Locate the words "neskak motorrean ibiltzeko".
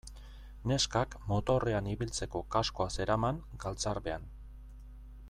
0.69-2.43